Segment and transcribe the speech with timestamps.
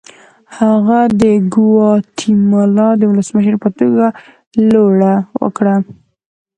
[0.57, 1.23] هغه د
[1.53, 4.05] ګواتیمالا د ولسمشر په توګه
[4.71, 5.75] لوړه وکړه.